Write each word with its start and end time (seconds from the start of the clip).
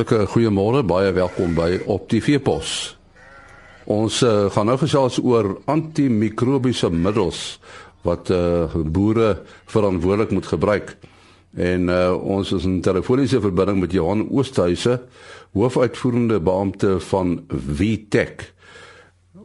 Hartlike 0.00 0.30
goeiemôre, 0.32 0.80
baie 0.80 1.10
welkom 1.12 1.50
by 1.52 1.74
Op 1.92 2.06
die 2.08 2.22
Veepos. 2.24 2.70
Ons 3.84 4.22
uh, 4.24 4.46
gaan 4.48 4.70
nou 4.70 4.78
gesels 4.80 5.18
oor 5.20 5.58
antimikrobiese 5.68 6.88
middels 6.88 7.58
wat 8.08 8.30
uh, 8.32 8.72
boere 8.80 9.42
verantwoordelik 9.68 10.32
moet 10.32 10.48
gebruik. 10.48 10.94
En 11.52 11.92
uh, 11.92 12.14
ons 12.16 12.54
is 12.56 12.64
in 12.64 12.78
telefoniese 12.80 13.42
verbinding 13.44 13.82
met 13.82 13.92
Johan 13.92 14.24
Oosthuizen, 14.30 15.04
hoofuitvoerende 15.52 16.40
beampte 16.40 16.96
van 17.10 17.36
VTech. 17.52 18.48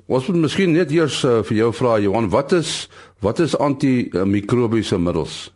Ons 0.07 0.31
moet 0.31 0.45
miskien 0.45 0.71
net 0.71 0.95
eers 0.95 1.19
uh, 1.27 1.41
vir 1.49 1.65
jou 1.65 1.73
vra 1.81 1.97
Johan, 1.99 2.31
wat 2.31 2.55
is 2.55 2.85
wat 3.19 3.43
is 3.43 3.59
antimikrobiese 3.59 5.03
middels? 5.03 5.49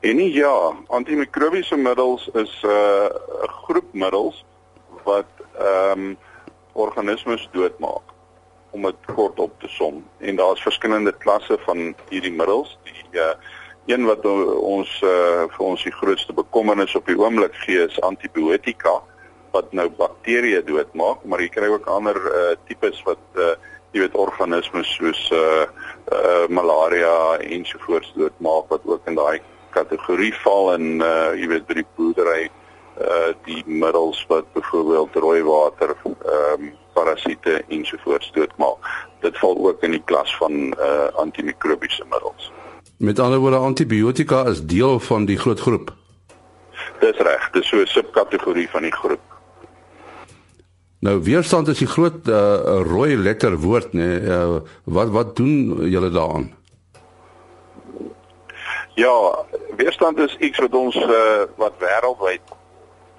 En 0.00 0.16
nie, 0.16 0.32
ja, 0.32 0.72
antimikrobiese 0.88 1.76
middels 1.76 2.28
is 2.32 2.52
'n 2.62 2.68
uh, 2.68 3.08
groep 3.64 3.88
middels 3.92 4.44
wat 5.04 5.28
ehm 5.58 6.00
um, 6.00 6.18
organismes 6.72 7.48
doodmaak 7.52 8.06
om 8.70 8.82
dit 8.82 8.96
kort 9.14 9.38
op 9.38 9.52
te 9.60 9.68
som. 9.68 10.04
En 10.18 10.36
daar's 10.36 10.62
verskillende 10.62 11.12
klasse 11.12 11.58
van 11.66 11.94
hierdie 12.08 12.32
middels. 12.32 12.78
Die 12.82 13.20
uh, 13.20 13.34
een 13.86 14.04
wat 14.04 14.24
ons 14.24 15.02
uh, 15.04 15.44
vir 15.48 15.66
ons 15.66 15.82
die 15.82 15.92
grootste 15.92 16.32
bekommernis 16.32 16.94
op 16.94 17.06
die 17.06 17.18
oomblik 17.18 17.54
gee 17.54 17.84
is 17.84 18.00
antibiotika 18.00 19.02
wat 19.50 19.72
nou 19.72 19.88
bakterieë 19.90 20.64
doodmaak, 20.64 21.24
maar 21.24 21.40
jy 21.40 21.48
kry 21.48 21.68
ook 21.68 21.86
ander 21.86 22.16
uh, 22.16 22.56
tipes 22.68 23.02
wat 23.02 23.22
uh, 23.34 23.52
jy 23.92 24.00
weet 24.00 24.14
organismes 24.14 24.94
soos 24.94 25.30
uh, 25.34 25.66
uh, 26.12 26.46
malaria 26.48 27.36
ensovoorts 27.42 28.12
doodmaak 28.14 28.70
wat 28.70 28.86
ook 28.86 29.08
in 29.10 29.18
daai 29.18 29.40
kategorie 29.70 30.34
val 30.44 30.72
en 30.74 31.02
uh, 31.02 31.32
jy 31.38 31.48
weet 31.48 31.66
by 31.66 31.74
die 31.80 31.86
boerdery 31.96 32.48
uh 33.00 33.32
die 33.46 33.62
middels 33.66 34.24
wat 34.28 34.52
byvoorbeeld 34.52 35.14
rooi 35.14 35.42
water 35.42 35.94
ehm 36.04 36.62
um, 36.62 36.72
parasiete 36.92 37.62
ensovoorts 37.68 38.32
doodmaak. 38.34 38.88
Dit 39.20 39.38
val 39.38 39.56
ook 39.56 39.82
in 39.82 39.90
die 39.90 40.02
klas 40.04 40.36
van 40.36 40.52
uh 40.74 41.08
antimikrobiese 41.22 42.04
middels. 42.10 42.52
Met 42.98 43.18
ander 43.18 43.38
woorde 43.38 43.56
antibiotika 43.56 44.44
is 44.46 44.66
deel 44.66 45.00
van 45.00 45.24
die 45.24 45.38
groot 45.38 45.60
groep. 45.60 45.94
Dis 47.00 47.16
reg, 47.16 47.50
dis 47.50 47.68
so 47.68 47.76
'n 47.76 47.86
subkategorie 47.86 48.68
van 48.68 48.82
die 48.82 48.92
groep. 48.92 49.20
Nou 51.00 51.22
weerstand 51.22 51.68
is 51.68 51.78
die 51.78 51.88
groot 51.88 52.28
uh 52.28 52.82
rooi 52.84 53.16
letter 53.16 53.56
woord 53.56 53.92
nê. 53.92 54.04
Nee. 54.04 54.20
Uh, 54.20 54.60
wat 54.84 55.08
wat 55.08 55.36
doen 55.36 55.88
julle 55.88 56.10
daaraan? 56.10 56.50
Ja, 58.94 59.44
weerstand 59.80 60.18
is 60.18 60.36
iets 60.36 60.58
wat 60.58 60.74
ons 60.74 60.96
uh 60.96 61.44
wat 61.60 61.76
wêreldwyd 61.80 62.56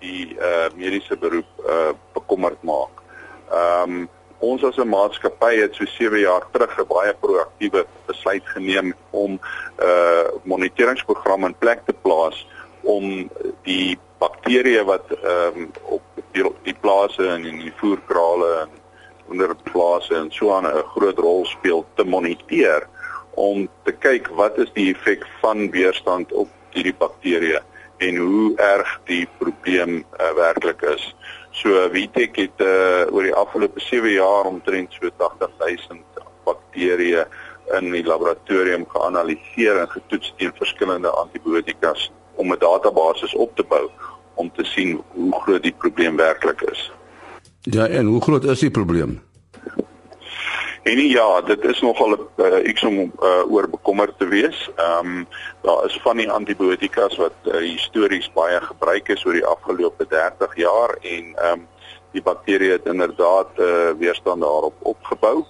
die 0.01 0.25
uh 0.37 0.69
mediese 0.77 1.17
beroep 1.17 1.51
uh 1.65 1.93
bekommerd 2.17 2.61
maak. 2.63 3.05
Ehm 3.51 4.01
um, 4.01 4.09
ons 4.41 4.63
as 4.65 4.77
'n 4.77 4.89
maatskappy 4.89 5.53
het 5.61 5.75
so 5.75 5.85
7 5.85 6.19
jaar 6.19 6.45
terug 6.51 6.73
'n 6.77 6.87
baie 6.87 7.13
proaktiewe 7.13 7.85
besluit 8.05 8.45
geneem 8.53 8.93
om 9.09 9.31
'n 9.31 9.41
uh, 9.85 10.25
moniteringsprogram 10.43 11.45
in 11.45 11.55
plek 11.63 11.81
te 11.85 11.93
plaas 11.93 12.47
om 12.81 13.29
die 13.63 13.97
bakterieë 14.17 14.83
wat 14.85 15.05
ehm 15.11 15.57
um, 15.57 15.71
op 15.97 16.01
die, 16.31 16.45
die 16.63 16.77
plase 16.81 17.27
en 17.27 17.45
in 17.45 17.59
die 17.59 17.73
voerkrale 17.81 18.49
en 18.63 18.69
onder 19.29 19.55
plase 19.71 20.15
en 20.15 20.31
so 20.31 20.53
aan 20.53 20.65
'n 20.65 20.89
groot 20.95 21.17
rol 21.17 21.45
speel 21.45 21.85
te 21.95 22.03
moniteer 22.03 22.87
om 23.35 23.67
te 23.83 23.91
kyk 23.91 24.27
wat 24.37 24.57
is 24.57 24.71
die 24.73 24.91
effek 24.93 25.25
van 25.41 25.69
weerstand 25.71 26.31
op 26.31 26.49
hierdie 26.75 26.95
bakterieë 26.97 27.61
en 28.01 28.17
hoe 28.17 28.55
erg 28.57 28.91
die 29.05 29.27
probleem 29.37 30.01
uh, 30.01 30.31
werklik 30.35 30.81
is. 30.81 31.03
So 31.51 31.77
Vitek 31.93 32.37
het 32.39 32.63
uh, 32.63 33.05
oor 33.13 33.27
die 33.27 33.35
afgelope 33.35 33.79
7 33.83 34.15
jaar 34.15 34.49
omtrent 34.49 34.95
so 34.97 35.11
80000 35.17 36.01
bakterieë 36.47 37.25
in 37.77 37.91
die 37.93 38.03
laboratorium 38.03 38.87
geanaliseer 38.89 39.83
en 39.83 39.91
getoets 39.91 40.33
teen 40.37 40.53
verskillende 40.57 41.11
antibiotikas 41.23 42.09
om 42.35 42.51
'n 42.51 42.59
database 42.59 43.37
op 43.37 43.55
te 43.55 43.63
bou 43.63 43.89
om 44.35 44.51
te 44.55 44.63
sien 44.63 45.01
hoe 45.13 45.33
groot 45.43 45.63
die 45.63 45.75
probleem 45.77 46.15
werklik 46.15 46.61
is. 46.61 46.91
Ja, 47.61 47.87
en 47.87 48.05
hoe 48.05 48.21
groot 48.21 48.43
is 48.43 48.59
die 48.59 48.71
probleem? 48.71 49.21
En 50.83 50.95
nie, 50.95 51.09
ja, 51.09 51.41
dit 51.41 51.63
is 51.63 51.81
nogal 51.81 52.09
'n 52.09 52.27
uh, 52.37 52.67
iets 52.69 52.83
om 52.83 52.97
uh, 52.97 53.51
oor 53.51 53.69
bekommerd 53.69 54.17
te 54.17 54.27
wees. 54.27 54.69
Ehm 54.75 55.05
um, 55.05 55.27
daar 55.61 55.85
is 55.85 55.99
van 56.01 56.17
die 56.17 56.31
antibiotikas 56.31 57.15
wat 57.15 57.33
uh, 57.43 57.53
histories 57.53 58.31
baie 58.33 58.61
gebruik 58.61 59.07
is 59.07 59.25
oor 59.25 59.33
die 59.33 59.45
afgelope 59.45 60.07
30 60.07 60.55
jaar 60.55 60.97
en 61.01 61.35
ehm 61.35 61.51
um, 61.51 61.67
die 62.11 62.21
bakterieë 62.21 62.71
het 62.71 62.85
inderdaad 62.85 63.47
uh, 63.57 63.91
weerstand 63.97 64.41
daarop 64.41 64.73
opgebou. 64.79 65.45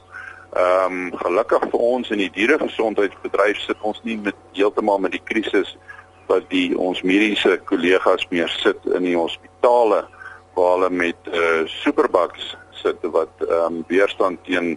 Ehm 0.51 0.91
um, 0.91 1.17
gelukkig 1.17 1.63
vir 1.71 1.79
ons 1.79 2.09
in 2.09 2.17
die 2.17 2.31
dieregesondheidsbedryf 2.31 3.57
sit 3.57 3.77
ons 3.81 4.01
nie 4.03 4.17
met 4.17 4.35
heeltemal 4.51 4.99
met 4.99 5.11
die 5.11 5.23
krisis 5.23 5.77
wat 6.27 6.43
die 6.49 6.77
ons 6.77 7.01
mediese 7.01 7.59
kollegas 7.65 8.27
meer 8.29 8.49
sit 8.49 8.85
in 8.85 9.03
die 9.03 9.15
hospitale 9.15 10.07
waar 10.53 10.71
hulle 10.75 10.89
met 10.89 11.15
uh, 11.31 11.63
superbugs 11.65 12.57
sit 12.71 12.99
wat 13.01 13.31
ehm 13.47 13.79
um, 13.79 13.83
weerstand 13.87 14.43
teen 14.43 14.75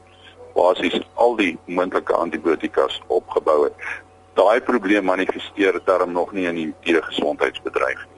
basies 0.54 1.00
al 1.14 1.36
die 1.36 1.58
moontlike 1.66 2.14
antibiotikas 2.14 3.00
opgebou 3.06 3.64
het. 3.64 3.74
Daai 4.34 4.60
probleem 4.60 5.04
manifesteer 5.04 5.80
daarom 5.84 6.12
nog 6.12 6.32
nie 6.32 6.46
in 6.50 6.54
die 6.54 6.72
dieregesondheidsbedryf 6.86 8.02
nie. 8.08 8.14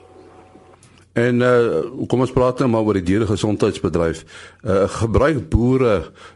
En 1.17 1.41
uh 1.41 2.05
kom 2.07 2.21
ons 2.21 2.31
praat 2.33 2.59
nou 2.61 2.69
maar 2.69 2.85
oor 2.85 2.99
die 2.99 3.07
dieregesondheidsbedryf. 3.09 4.23
Uh 4.61 4.85
gebruik 4.99 5.47
boere 5.49 5.95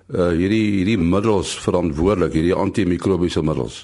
uh 0.09 0.29
hierdie 0.34 0.81
hierdie 0.81 0.97
middels 0.97 1.53
verantwoordelik, 1.62 2.33
hierdie 2.33 2.57
antimikrobiese 2.57 3.44
middels. 3.45 3.83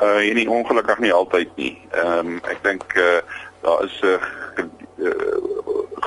Uh 0.00 0.16
hierdie 0.22 0.48
ongelukkig 0.48 1.04
nie 1.04 1.12
altyd 1.12 1.52
nie. 1.60 1.74
Ehm 1.92 2.36
um, 2.36 2.40
ek 2.48 2.64
dink 2.64 2.96
uh 2.96 3.20
daar 3.66 3.84
is 3.84 4.00
'n 4.00 4.16
uh, 4.16 4.64
uh, 5.10 5.55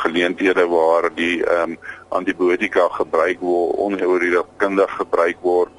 geleenthede 0.10 0.68
waar 0.68 1.10
die 1.16 1.46
ehm 1.46 1.72
um, 1.72 1.78
antibiotika 2.10 2.88
gebruik 2.98 3.40
word, 3.40 3.76
onheuridekundig 3.78 4.96
gebruik 4.98 5.38
word 5.46 5.72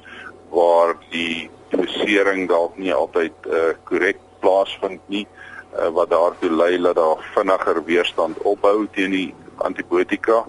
waar 0.51 0.95
die 1.11 1.49
dosering 1.71 2.47
dalk 2.47 2.77
nie 2.77 2.93
altyd 2.93 3.47
uh 3.47 3.71
korrek 3.87 4.19
plaasvind 4.39 5.01
nie 5.07 5.25
uh, 5.27 5.89
wat 5.95 6.09
daartoe 6.11 6.51
lei 6.51 6.77
dat 6.81 6.95
daar 6.95 7.23
vinniger 7.35 7.83
weerstand 7.85 8.41
opbou 8.47 8.87
teen 8.95 9.11
die 9.11 9.33
antibiotika. 9.57 10.45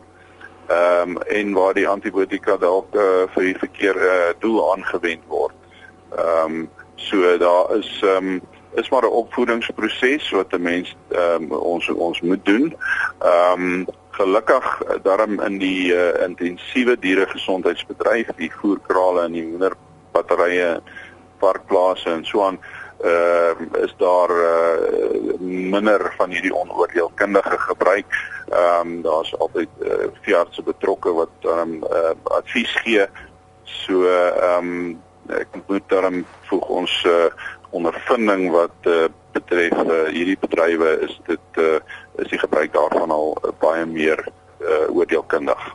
Ehm 0.68 1.16
um, 1.16 1.22
en 1.22 1.52
waar 1.52 1.74
die 1.74 1.88
antibiotika 1.88 2.56
dalk 2.56 2.94
uh, 2.94 3.26
vir 3.34 3.50
die 3.50 3.58
verkeerde 3.58 4.34
doel 4.38 4.62
aangewend 4.72 5.26
word. 5.28 5.54
Ehm 6.16 6.62
um, 6.62 6.70
so 6.96 7.38
daar 7.38 7.76
is 7.76 7.90
ehm 8.02 8.34
um, 8.34 8.42
is 8.74 8.88
maar 8.88 9.02
'n 9.02 9.18
opvoedingsproses 9.22 10.30
wat 10.30 10.52
'n 10.52 10.62
mens 10.62 10.96
ehm 11.08 11.42
um, 11.42 11.52
ons 11.52 11.88
ons 11.88 12.20
moet 12.20 12.44
doen. 12.44 12.76
Ehm 13.18 13.62
um, 13.62 13.86
gelukkig 14.10 14.82
eh, 14.82 14.94
daarom 15.02 15.40
in 15.40 15.58
die 15.58 15.92
uh, 15.94 16.22
intensiewe 16.22 16.98
dieregesondheidsbedryf, 16.98 18.28
die 18.36 18.52
voerkrale 18.52 19.22
en 19.22 19.32
die 19.32 19.46
moederbatterye, 19.46 20.80
parkplase 21.38 22.10
en 22.10 22.24
so 22.24 22.42
aan 22.44 22.58
ehm 23.02 23.68
uh, 23.74 23.82
is 23.82 23.94
daar 23.96 24.30
uh, 24.30 25.38
minder 25.40 26.14
van 26.16 26.30
hierdie 26.30 26.54
onoordeelkundige 26.54 27.58
gebruik. 27.58 28.06
Ehm 28.48 28.80
um, 28.80 29.02
daar's 29.02 29.38
altyd 29.38 29.68
uh, 29.80 30.06
veeartse 30.20 30.62
betrokke 30.62 31.12
wat 31.12 31.34
ehm 31.40 31.58
um, 31.58 31.84
uh, 31.90 32.10
advies 32.24 32.74
gee. 32.84 33.06
So 33.64 34.06
ehm 34.06 34.58
um, 34.58 35.00
ek 35.28 35.48
moet 35.66 35.82
daarom 35.86 36.24
voeg 36.50 36.68
ons 36.68 37.04
uh, 37.06 37.30
ondervinding 37.72 38.50
wat 38.52 38.88
uh, 38.88 39.08
betref 39.32 39.72
uh, 39.72 40.08
hierdie 40.12 40.38
bedrywe 40.40 40.96
is 41.08 41.14
dit 41.26 41.60
uh, 41.60 41.78
is 42.20 42.28
die 42.32 42.38
gebruik 42.38 42.72
daarvan 42.72 43.10
al 43.10 43.32
uh, 43.40 43.52
baie 43.60 43.86
meer 43.88 44.20
uh, 44.60 44.88
oordeelkundig. 44.92 45.70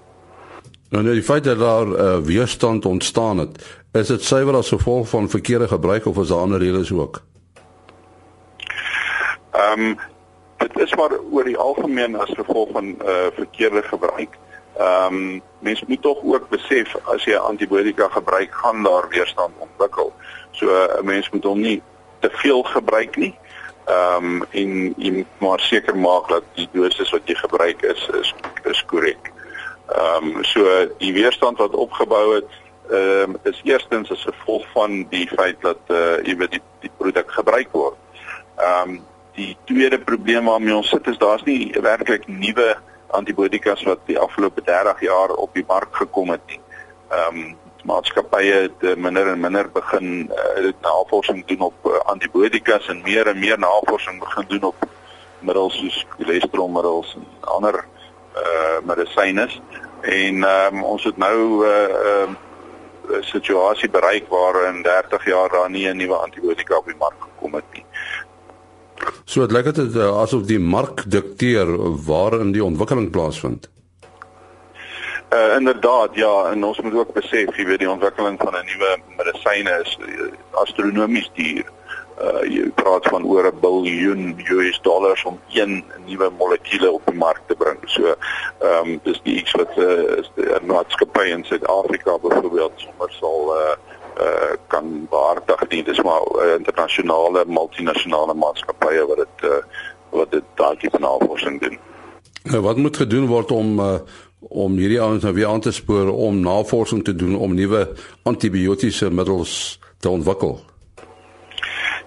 Nou 0.89 1.03
net 1.03 1.17
die 1.19 1.25
feit 1.25 1.43
dat 1.43 1.59
daar 1.59 1.87
uh, 1.87 2.17
weerstand 2.23 2.85
ontstaan 2.85 3.37
het, 3.43 3.57
is 3.91 4.07
dit 4.07 4.23
suiwer 4.23 4.55
as 4.55 4.69
gevolg 4.71 5.09
van 5.09 5.29
verkeerde 5.29 5.67
gebruik 5.67 6.05
of 6.05 6.17
is 6.17 6.31
daar 6.31 6.45
ander 6.45 6.63
redes 6.63 6.93
ook? 6.93 7.21
Ehm 9.51 9.81
um, 9.81 9.97
dit 10.57 10.79
is 10.79 10.95
maar 10.95 11.11
oor 11.31 11.43
die 11.43 11.57
algemeen 11.57 12.15
as 12.15 12.31
gevolg 12.33 12.69
van 12.71 12.85
uh, 12.85 13.27
verkeerde 13.33 13.81
gebruik. 13.83 14.37
Ehm 14.77 15.13
um, 15.13 15.41
mense 15.59 15.83
moet 15.87 16.01
tog 16.01 16.17
ook 16.23 16.49
besef 16.49 16.95
as 17.03 17.23
jy 17.25 17.35
antibiotika 17.35 18.07
gebruik, 18.13 18.53
gaan 18.53 18.83
daar 18.83 19.09
weerstand 19.09 19.53
ontwikkel. 19.57 20.13
So 20.51 20.69
'n 20.69 21.05
mens 21.05 21.29
moet 21.29 21.43
hom 21.43 21.59
nie 21.59 21.81
te 22.19 22.29
veel 22.33 22.63
gebruik 22.63 23.15
nie. 23.15 23.35
Ehm 23.85 24.25
um, 24.25 24.43
en 24.51 24.93
jy 24.97 25.11
moet 25.11 25.39
maar 25.39 25.59
seker 25.59 25.97
maak 25.97 26.27
dat 26.27 26.43
die 26.53 26.69
dosis 26.71 27.09
wat 27.09 27.21
jy 27.25 27.35
gebruik 27.35 27.81
is 27.81 28.09
is 28.21 28.33
is 28.63 28.85
korrek. 28.85 29.31
Ehm 29.87 30.23
um, 30.23 30.43
so 30.43 30.87
die 30.97 31.13
weerstand 31.13 31.57
wat 31.57 31.75
opgebou 31.75 32.35
het 32.35 32.51
ehm 32.89 33.29
um, 33.29 33.37
is 33.43 33.61
eerstens 33.63 34.11
as 34.11 34.23
gevolg 34.29 34.65
van 34.73 35.07
die 35.09 35.27
feit 35.27 35.61
dat 35.61 35.79
uh 35.87 36.17
jy 36.23 36.35
weet 36.37 36.51
die 36.51 36.61
die 36.79 36.91
produk 36.97 37.31
gebruik 37.31 37.71
word. 37.71 37.95
Ehm 38.57 38.89
um, 38.89 39.01
die 39.33 39.57
tweede 39.65 39.99
probleem 39.99 40.45
waarmee 40.45 40.75
ons 40.75 40.89
sit 40.89 41.07
is 41.07 41.17
daar's 41.17 41.43
nie 41.43 41.73
werklik 41.81 42.27
nuwe 42.27 42.77
antibiotikas 43.07 43.83
wat 43.83 43.99
die 44.05 44.19
afgelope 44.19 44.61
30 44.61 45.01
jaar 45.01 45.29
op 45.29 45.53
die 45.53 45.65
mark 45.67 45.95
gekom 45.95 46.29
het. 46.29 46.59
Ehm 47.09 47.37
um, 47.37 47.55
maatskappye 47.87 48.53
het 48.53 48.83
uh, 48.83 48.95
minder 48.95 49.27
en 49.31 49.39
minder 49.39 49.69
begin 49.71 50.31
uh, 50.57 50.71
navorsing 50.81 51.45
doen 51.45 51.61
op 51.69 51.85
uh, 51.85 51.99
antibiotikas 52.11 52.87
en 52.87 53.01
meer 53.01 53.27
en 53.27 53.39
meer 53.39 53.59
navorsing 53.59 54.19
begin 54.19 54.45
doen 54.47 54.63
op 54.63 54.75
middels 55.39 55.77
soos 55.77 56.05
cholesterolmiddels 56.17 57.15
en 57.15 57.27
ander 57.41 57.85
uh 58.37 58.79
medisyne 58.83 59.47
en 60.01 60.43
um, 60.43 60.83
ons 60.83 61.03
het 61.03 61.17
nou 61.17 61.37
'n 61.63 61.69
uh, 61.69 62.21
um, 62.21 62.37
situasie 63.21 63.89
bereik 63.89 64.27
waar 64.29 64.73
in 64.73 64.81
30 64.83 65.25
jaar 65.25 65.49
daar 65.49 65.69
nie 65.69 65.87
'n 65.87 65.97
nuwe 65.97 66.15
antibiotika 66.15 66.77
op 66.77 66.85
die 66.85 66.99
mark 66.99 67.19
gekom 67.19 67.53
het 67.53 67.65
nie. 67.73 67.85
So 69.25 69.45
dit 69.45 69.51
lyk 69.51 69.73
dit 69.75 69.95
asof 69.95 70.45
die 70.47 70.59
mark 70.59 71.03
dikteer 71.11 71.67
waar 72.07 72.39
in 72.39 72.51
die 72.51 72.63
ontwikkeling 72.63 73.09
plaasvind. 73.11 73.69
Uh 75.29 75.55
inderdaad 75.57 76.15
ja 76.15 76.51
en 76.51 76.63
ons 76.63 76.79
moet 76.79 76.93
ook 76.93 77.13
besef 77.13 77.57
jy 77.59 77.65
weet 77.67 77.81
die 77.83 77.89
ontwikkeling 77.91 78.37
van 78.39 78.55
'n 78.55 78.69
nuwe 78.69 78.91
medisyne 79.17 79.73
is 79.83 79.97
astronomies 80.51 81.29
duur. 81.33 81.65
Uh 82.21 82.43
jy 82.47 82.69
praat 82.75 83.07
van 83.11 83.25
oor 83.25 83.47
'n 83.51 83.59
biljoen 83.59 84.39
US 84.49 84.79
dollars 84.81 85.23
om 85.23 85.39
een 85.51 85.83
nuwe 86.05 86.29
molekuule 86.37 86.91
op 86.91 87.01
die 87.05 87.17
mark 87.17 87.41
te 87.47 87.55
bring. 87.55 87.79
So 87.85 88.15
ehm 88.59 88.87
um, 88.87 88.99
dis 89.03 89.19
die 89.23 89.35
iets 89.41 89.51
wat 89.51 89.77
uh, 89.77 90.17
is 90.17 90.31
'n 90.35 90.65
maatskappy 90.65 91.27
in 91.35 91.43
Suid-Afrika 91.43 92.17
byvoorbeeld 92.17 92.73
sommer 92.75 93.11
sal 93.11 93.55
uh 93.55 93.75
uh 94.19 94.55
kan 94.67 95.07
behartig 95.09 95.69
nie. 95.69 95.83
Dis 95.83 96.01
maar 96.01 96.21
uh, 96.21 96.53
internasionale 96.57 97.43
multinasjonale 97.47 98.33
maatskappye 98.33 99.05
wat 99.07 99.17
dit 99.17 99.49
uh 99.49 99.61
wat 100.09 100.31
dit 100.31 100.43
daardie 100.55 100.89
navorsing 100.99 101.61
doen. 101.61 101.79
Nou 102.43 102.61
wat 102.61 102.77
moet 102.77 102.97
gedoen 102.97 103.27
word 103.27 103.51
om 103.51 103.79
uh 103.79 103.99
om 104.39 104.77
hierdie 104.77 105.01
ouens 105.01 105.23
nou 105.23 105.33
weer 105.33 105.47
aan 105.47 105.59
te 105.59 105.71
spoor 105.71 106.11
om 106.13 106.39
navorsing 106.39 107.03
te 107.03 107.15
doen 107.15 107.35
om 107.35 107.53
nuwe 107.53 107.87
antibiotiese 108.23 109.09
middels 109.09 109.79
te 109.99 110.09
ontwikkel. 110.09 110.59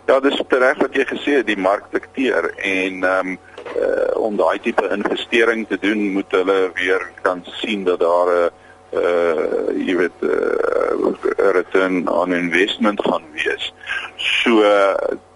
Ja, 0.07 0.21
dis 0.21 0.39
reg 0.49 0.79
wat 0.79 0.95
jy 0.95 1.05
gesê 1.07 1.37
het, 1.39 1.47
die 1.47 1.59
mark 1.59 1.91
dikteer 1.93 2.51
en 2.57 3.05
ehm 3.05 3.29
um, 3.35 3.39
uh, 3.77 4.17
om 4.19 4.37
daai 4.37 4.59
tipe 4.59 4.89
investering 4.91 5.67
te 5.69 5.79
doen, 5.79 6.13
moet 6.13 6.31
hulle 6.31 6.71
weer 6.75 7.05
kan 7.23 7.45
sien 7.61 7.85
dat 7.85 8.01
daar 8.01 8.27
'n 8.27 8.45
uh 8.45 8.60
jy 8.91 9.95
weet 9.97 10.25
uh, 10.27 11.51
return 11.55 12.09
on 12.09 12.33
investment 12.35 13.03
gaan 13.07 13.23
wees. 13.33 13.73
So 14.17 14.65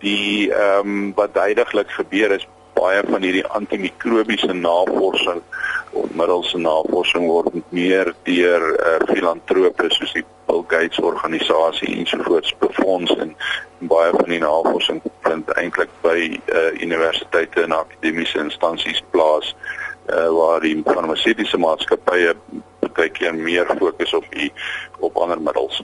die 0.03 0.51
ehm 0.51 0.89
um, 0.89 1.13
wat 1.15 1.35
duidelik 1.35 1.91
gebeur 1.91 2.35
is 2.35 2.49
baie 2.75 3.03
van 3.07 3.23
hierdie 3.23 3.47
antimikrobiese 3.47 4.53
navorsing 4.53 5.43
middels 6.19 6.51
se 6.51 6.59
navorsing 6.59 7.27
word 7.31 7.55
meer 7.69 8.11
deur 8.27 8.65
uh, 8.75 8.97
filantrope 9.13 9.87
soos 9.95 10.13
die 10.17 10.25
Bill 10.49 10.65
Gates 10.69 10.99
organisasie 10.99 11.95
ensovoorts 11.95 12.55
befonds 12.59 13.15
en 13.23 13.35
baie 13.93 14.11
van 14.17 14.31
die 14.35 14.43
navorsing 14.43 15.01
vind 15.27 15.55
eintlik 15.61 15.95
by 16.03 16.19
uh, 16.35 16.71
universiteite 16.83 17.63
en 17.63 17.77
akademiese 17.79 18.43
instansies 18.43 19.03
plaas 19.15 19.55
uh, 19.55 19.84
waar 20.07 20.61
die 20.61 20.83
farmaseutiese 20.85 21.59
maatskappye 21.59 22.35
baie 22.95 23.11
keer 23.11 23.35
meer 23.35 23.67
fokus 23.79 24.15
op 24.15 24.25
die 24.35 24.51
op 25.01 25.17
ander 25.17 25.41
middels. 25.41 25.83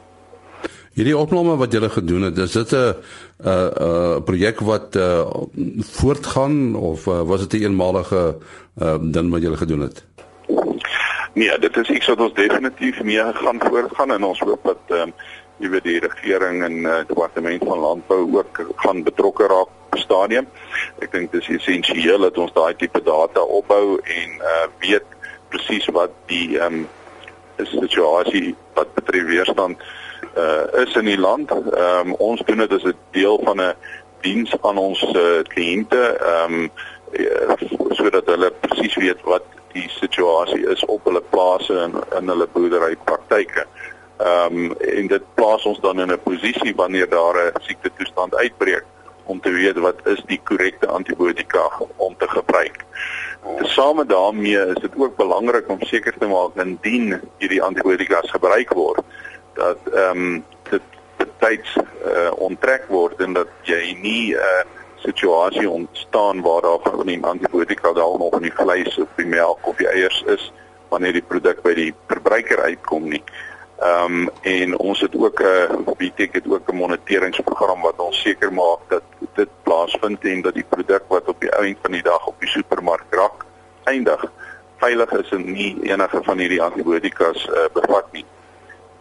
Hierdie 0.99 1.17
opname 1.17 1.55
wat 1.56 1.72
julle 1.72 1.88
gedoen 1.88 2.26
het, 2.28 2.38
is 2.38 2.52
dit 2.52 2.72
'n 2.72 2.94
'n 3.44 3.70
'n 4.19 4.25
projek 4.25 4.61
wat 4.61 4.96
uh, 4.96 5.31
voortgaan 5.99 6.75
of 6.75 7.06
uh, 7.06 7.22
was 7.22 7.46
dit 7.46 7.61
'n 7.61 7.64
eenmalige 7.64 8.37
uh, 8.82 8.99
ding 9.00 9.31
wat 9.31 9.43
julle 9.43 9.56
gedoen 9.56 9.81
het? 9.81 10.05
Nee, 11.34 11.58
dit 11.58 11.76
is 11.76 11.88
iets 11.88 12.06
wat 12.06 12.20
ons 12.20 12.34
definitief 12.34 13.02
mee 13.02 13.22
gaan 13.34 13.61
voortgaan 13.61 14.11
en 14.11 14.25
ons 14.25 14.40
hoop 14.40 14.61
dat 14.64 14.82
ehm 14.88 15.00
um, 15.00 15.12
jy 15.61 15.69
weet 15.69 15.84
die 15.84 16.00
regering 16.00 16.62
en 16.64 16.72
uh, 16.72 16.99
departement 17.06 17.64
van 17.64 17.78
landbou 17.78 18.37
ook 18.37 18.61
gaan 18.76 19.02
betrokke 19.02 19.46
raak 19.46 19.69
stadium. 19.99 20.47
Ek 20.99 21.13
dink 21.13 21.33
dit 21.33 21.41
is 21.43 21.49
essensieel 21.49 22.19
dat 22.19 22.39
ons 22.39 22.53
daai 22.53 22.75
tipe 22.77 23.03
data 23.03 23.43
opbou 23.43 23.99
en 23.99 24.37
uh 24.41 24.67
weet 24.79 25.07
presies 25.49 25.87
wat 25.95 26.15
die 26.27 26.59
ehm 26.59 26.83
um, 26.83 26.89
situasie 27.61 28.55
wat 28.75 28.95
betref 28.95 29.27
weerstand 29.29 29.83
uh 30.37 30.85
is 30.85 30.95
in 30.95 31.11
die 31.11 31.19
land. 31.19 31.51
Ehm 31.51 32.13
um, 32.13 32.15
ons 32.15 32.43
doen 32.47 32.63
dit 32.65 32.73
as 32.73 32.85
'n 32.85 32.97
deel 33.11 33.41
van 33.45 33.61
'n 33.61 33.75
diens 34.21 34.55
aan 34.63 34.79
ons 34.79 35.03
uh, 35.03 35.43
kliënte 35.49 36.03
ehm 36.19 36.55
um, 36.55 36.71
sodat 37.91 38.27
hulle 38.27 38.53
presies 38.61 38.95
weet 38.97 39.23
wat 39.25 39.45
die 39.73 39.89
situasie 39.89 40.67
is 40.67 40.85
op 40.85 41.05
hulle 41.05 41.23
plase 41.31 41.79
en 41.79 41.99
in 42.19 42.29
hulle 42.29 42.47
boerdery 42.53 42.97
praktyke. 43.05 43.67
Ehm 44.19 44.57
um, 44.57 44.73
en 44.73 45.07
dit 45.07 45.23
plaas 45.35 45.65
ons 45.65 45.81
dan 45.81 46.01
in 46.01 46.13
'n 46.13 46.23
posisie 46.23 46.75
wanneer 46.77 47.09
daar 47.09 47.37
'n 47.37 47.63
siekte 47.63 47.91
toestand 47.97 48.35
uitbreek 48.35 48.85
om 49.31 49.41
te 49.41 49.53
weet 49.55 49.79
wat 49.85 50.06
is 50.12 50.23
die 50.27 50.41
korrekte 50.50 50.88
antibiotika 50.91 51.65
om 51.97 52.17
te 52.19 52.29
gebruik. 52.29 52.85
Tesame 53.59 54.06
daarmee 54.06 54.67
is 54.75 54.81
dit 54.85 54.97
ook 54.97 55.17
belangrik 55.17 55.69
om 55.69 55.82
seker 55.88 56.19
te 56.19 56.29
maak 56.29 56.59
indien 56.65 57.15
hierdie 57.38 57.62
antibiotika 57.62 58.21
gebruik 58.35 58.75
word 58.75 59.05
dat 59.55 59.79
ehm 59.93 60.25
um, 60.25 60.44
dit 60.71 61.32
tyds 61.38 61.77
uh, 61.77 62.31
onttrek 62.37 62.85
word 62.88 63.21
en 63.21 63.32
dat 63.37 63.49
jy 63.69 63.97
nie 64.03 64.35
'n 64.35 64.38
uh, 64.38 64.79
situasie 65.03 65.71
ontstaan 65.71 66.41
waar 66.41 66.62
daar 66.62 66.79
van 66.82 67.06
die 67.06 67.25
antibiotika 67.25 67.93
daar 67.93 68.19
nog 68.19 68.32
in 68.32 68.43
die 68.49 68.55
vleis 68.55 68.99
of 68.99 69.09
die 69.17 69.27
melk 69.27 69.67
of 69.67 69.77
die 69.77 69.88
eiers 69.88 70.23
is 70.27 70.53
wanneer 70.88 71.12
die 71.12 71.29
produk 71.29 71.62
by 71.62 71.75
die 71.75 71.94
verbruiker 72.06 72.61
uitkom 72.61 73.09
nie. 73.09 73.23
Ehm 73.81 74.05
um, 74.05 74.29
en 74.43 74.79
ons 74.79 75.00
het 75.00 75.15
ook 75.17 75.41
'n 75.41 75.88
uh, 75.88 75.94
BTEC 75.97 76.32
het 76.32 76.49
ook 76.49 76.69
'n 76.69 76.77
moniteringsprogram 76.77 77.81
wat 77.81 77.99
ons 77.99 78.21
seker 78.21 78.53
maak 78.53 78.81
dat 78.88 79.03
dit 79.35 79.49
plaasvind 79.62 80.25
en 80.25 80.43
dat 80.43 80.55
die 80.55 80.67
produk 80.69 81.03
wat 81.09 81.29
op 81.29 81.41
die 81.41 81.50
einde 81.50 81.79
van 81.82 81.93
die 81.93 82.03
dag 82.03 82.27
op 82.27 82.41
die 82.41 82.49
supermark 82.49 83.15
rak 83.15 83.44
eindig 83.85 84.25
veilig 84.81 85.12
is 85.12 85.32
en 85.37 85.44
nie 85.53 85.77
enige 85.82 86.23
van 86.23 86.38
hierdie 86.38 86.62
antibiotikas 86.62 87.46
uh, 87.49 87.67
bevat 87.72 88.13
nie. 88.17 88.25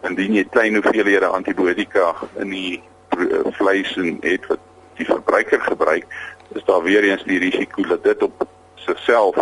Indien 0.08 0.36
jy 0.36 0.44
klein 0.52 0.76
hoeveelhede 0.76 1.28
antibiotika 1.28 2.12
in 2.42 2.52
die 2.52 2.82
uh, 3.16 3.40
vleis 3.56 3.94
en 4.00 4.18
het 4.24 4.46
wat 4.50 4.60
die 5.00 5.08
verbruiker 5.08 5.60
gebruik, 5.64 6.06
is 6.52 6.64
daar 6.68 6.82
weer 6.84 7.06
eens 7.08 7.24
die 7.24 7.40
risiko 7.40 7.86
dat 7.88 8.04
dit 8.04 8.22
op 8.22 8.46
sigself 8.74 9.36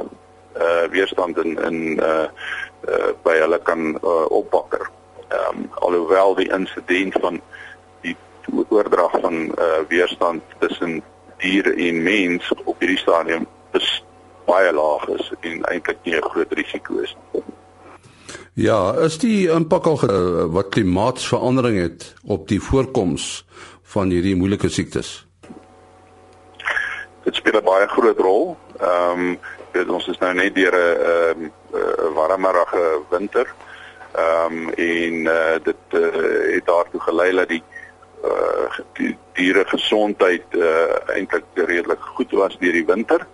uh 0.59 0.87
weerstand 0.91 1.39
in 1.39 1.59
in 1.63 1.77
uh, 2.03 2.27
uh 2.89 3.11
by 3.23 3.37
hulle 3.39 3.59
kan 3.63 3.95
uh, 3.95 4.25
opbakker. 4.31 4.89
Ehm 5.29 5.59
um, 5.59 5.69
alhoewel 5.87 6.35
die 6.35 6.51
insident 6.53 7.15
van 7.21 7.39
die 7.39 7.43
oordrag 8.69 9.21
van 9.21 9.35
uh 9.35 9.83
weerstand 9.89 10.43
tussen 10.59 11.03
diere 11.39 11.75
en 11.75 12.03
mens 12.03 12.53
op 12.65 12.81
hierdie 12.81 12.99
stadium 12.99 13.47
is 13.73 14.05
baie 14.47 14.73
laag 14.73 15.09
is 15.09 15.33
en 15.41 15.63
eintlik 15.65 15.99
nie 16.05 16.17
'n 16.17 16.31
groot 16.31 16.53
risiko 16.53 16.99
is 16.99 17.17
nie. 17.33 17.43
Ja, 18.55 18.95
is 18.95 19.19
die 19.19 19.51
impak 19.51 19.87
al 19.87 19.99
wat 20.51 20.69
klimaatsverandering 20.69 21.79
het 21.79 22.15
op 22.25 22.49
die 22.49 22.61
voorkoms 22.61 23.47
van 23.83 24.11
hierdie 24.11 24.37
moeilike 24.37 24.69
siektes? 24.69 25.29
dit 27.29 27.37
speel 27.37 27.61
'n 27.61 27.65
baie 27.65 27.89
groot 27.89 28.19
rol. 28.19 28.57
Ehm 28.81 29.39
um, 29.73 29.91
ons 29.97 30.09
is 30.09 30.19
nou 30.19 30.35
net 30.35 30.55
deur 30.55 30.75
'n 30.75 30.99
ehm 31.13 31.41
'n 31.73 32.13
warmerige 32.15 32.85
winter. 33.11 33.47
Ehm 34.13 34.53
um, 34.53 34.69
en 34.71 35.15
uh, 35.37 35.57
dit 35.63 35.83
uh, 35.91 36.55
het 36.55 36.67
daartoe 36.67 37.01
gelei 37.01 37.31
dat 37.37 37.49
die 37.49 37.63
uh 38.25 38.79
die 38.99 39.17
diere 39.33 39.65
gesondheid 39.69 40.55
uh 40.55 41.15
eintlik 41.15 41.45
redelik 41.55 42.01
goed 42.01 42.31
was 42.31 42.57
deur 42.59 42.73
die 42.73 42.87
winter. 42.87 43.27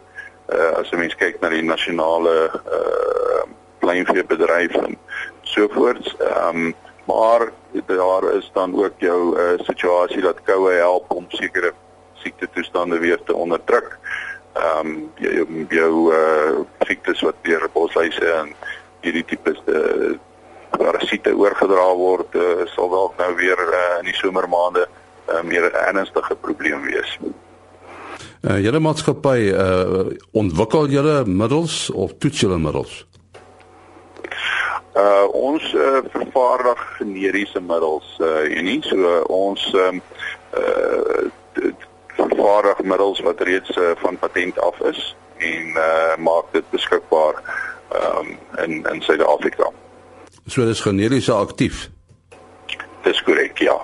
Uh 0.49 0.81
as 0.81 0.91
'n 0.93 0.99
mens 0.99 1.15
kyk 1.15 1.41
na 1.41 1.49
die 1.49 1.63
nasionale 1.63 2.51
uh 2.53 3.45
kleinveebedryf 3.85 4.75
en 4.75 4.99
so 5.43 5.69
voort. 5.69 6.15
Ehm 6.19 6.57
um, 6.57 6.75
maar 7.05 7.53
daar 7.87 8.35
is 8.35 8.51
dan 8.53 8.85
ook 8.85 8.93
jou 8.97 9.39
uh, 9.39 9.59
situasie 9.59 10.21
dat 10.21 10.43
koue 10.43 10.73
help 10.73 11.11
om 11.11 11.25
sekere 11.29 11.73
siekte 12.13 12.49
toestande 12.53 12.99
weer 12.99 13.23
te 13.25 13.35
onderdruk. 13.35 13.99
Ehm 14.53 14.87
um, 14.87 15.11
jou 15.15 15.67
jou 15.69 16.15
uh 16.15 16.61
siektes 16.87 17.21
wat 17.21 17.35
deur 17.43 17.69
bosluise 17.73 18.33
en 18.33 18.55
hierdie 19.01 19.25
tipes 19.25 19.61
de 19.65 19.81
uh, 19.97 20.19
parasiete 20.79 21.35
oorgedra 21.37 21.89
word, 21.97 22.35
uh, 22.35 22.67
sal 22.75 22.91
dalk 22.93 23.17
nou 23.19 23.33
weer 23.39 23.59
uh, 23.59 23.99
in 24.01 24.11
die 24.11 24.19
somermaande 24.19 24.87
'n 24.87 25.37
uh, 25.37 25.43
meer 25.43 25.73
ernstige 25.73 26.37
probleem 26.41 26.83
wees. 26.83 27.19
Uh 28.45 28.59
julle 28.61 28.79
maatskappy 28.79 29.49
uh 29.49 30.11
ontwikkel 30.33 30.89
julle 30.93 31.25
middels 31.25 31.91
of 31.91 32.13
toets 32.19 32.41
julle 32.41 32.59
middels? 32.59 33.07
Uh 34.93 35.25
ons 35.33 35.73
uh, 35.73 36.03
vervaardig 36.13 36.83
generiese 36.99 37.61
middels 37.61 38.19
uh 38.21 38.59
en 38.59 38.65
nie 38.65 38.83
so 38.85 38.97
uh, 38.97 39.23
ons 39.33 39.65
um, 39.75 40.03
uh 40.61 41.25
vervaardig 42.17 42.83
middels 42.83 43.21
wat 43.21 43.41
reeds 43.41 43.77
uh, 43.77 43.91
van 44.03 44.19
patent 44.19 44.61
af 44.61 44.81
is 44.81 45.17
en 45.37 45.67
uh, 45.81 46.17
maak 46.19 46.53
dit 46.53 46.69
beskikbaar 46.71 47.41
um, 47.97 48.37
in 48.65 48.85
in 48.93 49.03
Suid-Afrika. 49.03 49.73
So 50.47 50.65
dis 50.65 50.81
generiese 50.81 51.33
aktief. 51.33 51.89
Dis 53.03 53.23
korrek, 53.23 53.59
ja. 53.59 53.77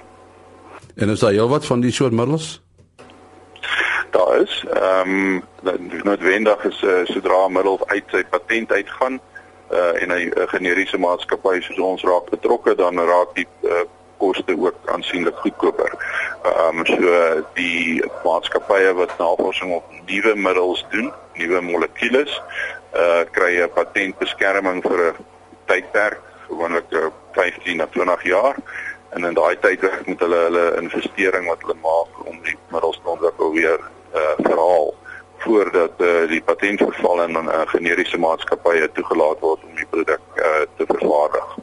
En 0.95 1.09
is 1.09 1.21
daar 1.21 1.33
heelwat 1.33 1.67
van 1.67 1.81
die 1.81 1.93
soort 1.93 2.13
middels? 2.13 2.61
Daar 4.11 4.41
is 4.41 4.65
ehm 4.73 5.09
um, 5.09 5.43
noodwendig 6.03 6.65
is 6.65 6.83
uh, 6.83 7.05
sodra 7.05 7.47
'n 7.47 7.53
middel 7.53 7.81
uit 7.87 8.05
sy 8.11 8.25
patent 8.25 8.73
uitgaan 8.73 9.21
uh, 9.71 10.03
en 10.03 10.09
'n 10.09 10.33
uh, 10.37 10.49
generiese 10.49 10.99
maatskappy 10.99 11.61
soos 11.61 11.79
ons 11.79 12.03
raak 12.03 12.31
betrokke 12.31 12.75
dan 12.75 12.99
raak 12.99 13.35
die 13.35 13.47
uh, 13.63 13.85
koste 14.19 14.57
ook 14.59 14.75
aansienlik 14.85 15.37
goedkoper. 15.37 15.93
Ehm 16.43 16.79
um, 16.79 16.87
so 16.87 17.45
die 17.55 18.05
maatskappye 18.25 18.93
wat 18.95 19.19
navorsing 19.19 19.73
op 19.73 19.85
nuwe 20.07 20.35
middels 20.35 20.87
doen, 20.91 21.13
nuwe 21.35 21.61
molekules, 21.61 22.43
uh 22.95 23.23
kry 23.31 23.63
'n 23.63 23.73
patentbeskerming 23.75 24.83
vir 24.83 25.01
'n 25.07 25.25
tydperk, 25.67 26.30
gewoonlik 26.51 26.91
15 27.39 27.83
of 27.83 27.91
20 27.97 28.25
jaar. 28.35 28.57
En 29.11 29.25
in 29.25 29.35
daai 29.35 29.57
tydperk 29.59 30.07
moet 30.07 30.21
hulle 30.27 30.41
hulle 30.47 30.67
investering 30.83 31.47
wat 31.51 31.63
hulle 31.65 31.79
maak 31.83 32.27
om 32.27 32.37
die 32.47 32.57
middels 32.75 33.01
te 33.03 33.15
ontwikkel 33.17 33.55
weer 33.59 33.81
uh 34.15 34.35
verhaal 34.43 34.95
voordat 35.41 35.93
uh, 36.05 36.29
die 36.29 36.43
patent 36.45 36.83
verval 36.85 37.23
en 37.23 37.33
dan 37.33 37.49
uh, 37.49 37.63
generiese 37.73 38.19
maatskappye 38.21 38.91
toegelaat 38.93 39.41
word 39.41 39.63
om 39.65 39.79
die 39.79 39.87
produk 39.91 40.21
uh, 40.37 40.65
te 40.77 40.85
vervaardig. 40.87 41.55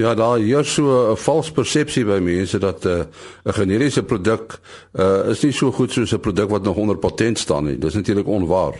Ja, 0.00 0.14
daar 0.16 0.38
hier 0.40 0.64
so 0.64 1.12
'n 1.12 1.16
vals 1.16 1.50
persepsie 1.52 2.04
by 2.04 2.18
mense 2.24 2.58
dat 2.58 2.84
'n 2.84 2.88
uh, 2.88 3.52
generiese 3.54 4.02
produk 4.02 4.60
uh, 4.92 5.28
is 5.28 5.42
nie 5.42 5.52
so 5.52 5.72
goed 5.72 5.92
soos 5.92 6.12
'n 6.12 6.20
produk 6.20 6.50
wat 6.50 6.62
nog 6.62 6.76
onder 6.76 6.96
patent 6.96 7.38
staan 7.38 7.64
nie. 7.64 7.78
Dis 7.78 7.94
natuurlik 7.94 8.26
onwaar. 8.26 8.74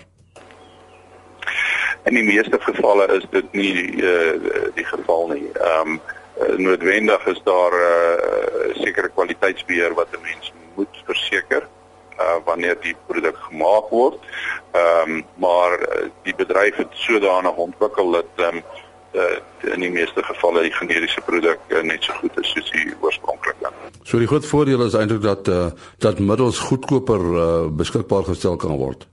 In 2.04 2.14
die 2.14 2.24
meeste 2.24 2.58
gevalle 2.60 3.06
is 3.16 3.26
dit 3.30 3.52
nie 3.52 3.72
die, 3.76 4.02
uh, 4.02 4.70
die 4.74 4.84
geval 4.84 5.28
nie. 5.34 5.48
Ehm 5.52 5.98
um, 5.98 6.00
noodwendig 6.56 7.26
is 7.26 7.40
daar 7.44 7.72
'n 7.72 8.70
uh, 8.70 8.82
sekere 8.82 9.08
kwaliteitsbeheer 9.08 9.94
wat 9.94 10.08
'n 10.12 10.22
mens 10.22 10.52
moet 10.74 11.02
verseker 11.04 11.62
uh, 12.18 12.36
wanneer 12.44 12.76
die 12.80 12.96
produk 13.06 13.36
gemaak 13.36 13.88
word. 13.90 14.18
Ehm 14.72 15.10
um, 15.10 15.24
maar 15.34 15.78
die 16.22 16.34
bedryf 16.34 16.76
het 16.76 16.92
sodanig 16.92 17.56
ontwikkel 17.56 18.10
dat 18.10 18.30
ehm 18.36 18.56
um, 18.56 18.62
in 19.74 19.80
die 19.80 19.90
meeste 19.90 20.22
gevalle 20.22 20.62
die 20.62 20.72
generiese 20.72 21.20
produk 21.20 21.58
uh, 21.68 21.82
net 21.82 22.02
so 22.02 22.12
goed 22.12 22.36
is 22.40 22.50
soos 22.54 22.70
die 22.70 22.92
oorspronklike. 23.00 23.72
So 24.02 24.18
die 24.18 24.26
groot 24.30 24.46
voordeel 24.46 24.84
is 24.86 24.94
eintlik 24.94 25.22
dat 25.22 25.48
uh, 25.48 25.70
dat 25.98 26.18
middels 26.18 26.58
goedkoper 26.58 27.20
uh, 27.20 27.46
beskikbaar 27.68 28.24
gestel 28.24 28.56
kan 28.56 28.76
word. 28.76 29.08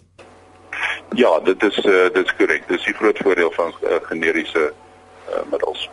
Ja, 1.15 1.39
dit 1.39 1.63
is 1.63 1.77
uh, 1.77 2.09
dit 2.13 2.25
is 2.25 2.35
korrek. 2.35 2.67
Dis 2.67 2.83
die 2.83 2.93
groot 2.93 3.17
voordeel 3.23 3.51
van 3.55 3.73
uh, 3.83 3.95
generiese 4.09 4.73
uh, 5.29 5.41
middels. 5.51 5.89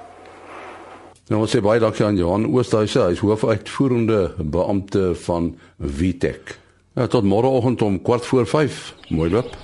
Nou 1.28 1.40
ons 1.40 1.54
sê 1.56 1.62
baie 1.64 1.80
dankie 1.80 2.04
aan 2.04 2.18
Johan 2.20 2.44
Oosthuizen, 2.52 3.06
hy 3.06 3.14
is 3.16 3.22
hoofuitvoerende 3.24 4.34
beampte 4.38 5.14
van 5.24 5.54
Vitech. 5.80 6.58
Ja, 6.94 7.08
tot 7.08 7.24
môreoggend 7.24 7.82
om 7.82 7.96
kwart 8.02 8.26
voor 8.26 8.46
5. 8.46 8.94
Mooi 9.08 9.30
loop. 9.30 9.56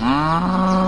Ooh. 0.00 0.85